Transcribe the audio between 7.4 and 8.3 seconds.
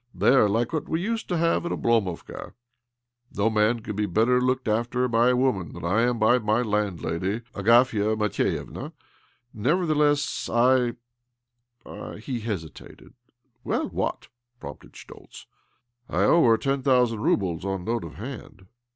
Agafia